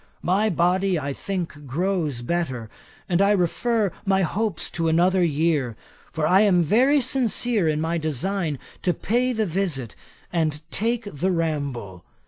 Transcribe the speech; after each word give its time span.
My 0.23 0.49
body, 0.49 0.97
I 0.97 1.13
think, 1.13 1.67
grows 1.67 2.23
better, 2.23 2.71
and 3.07 3.21
I 3.21 3.29
refer 3.29 3.91
my 4.03 4.23
hopes 4.23 4.71
to 4.71 4.87
another 4.87 5.23
year; 5.23 5.75
for 6.11 6.25
I 6.25 6.41
am 6.41 6.63
very 6.63 7.01
sincere 7.01 7.67
in 7.67 7.79
my 7.79 7.99
design 7.99 8.57
to 8.81 8.95
pay 8.95 9.31
the 9.31 9.45
visit, 9.45 9.95
and 10.33 10.59
take 10.71 11.03
the 11.05 11.29
ramble. 11.29 12.03